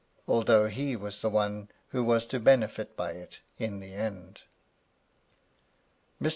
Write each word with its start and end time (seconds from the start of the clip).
although 0.27 0.65
he 0.65 0.95
was 0.95 1.19
the 1.19 1.29
one 1.29 1.69
who 1.89 2.03
was 2.03 2.25
to 2.25 2.39
benefit 2.39 2.97
by 2.97 3.11
it 3.11 3.39
in 3.59 3.79
the 3.79 3.93
end. 3.93 4.41
Mr. 6.19 6.29